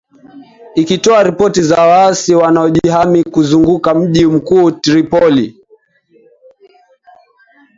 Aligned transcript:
Ikitoa 0.75 1.23
ripoti 1.23 1.61
za 1.63 1.81
waasi 1.81 2.35
wanaojihami 2.35 3.23
kuzunguka 3.23 3.93
mji 3.95 4.25
mkuu 4.25 4.71
Tripoli. 4.71 5.55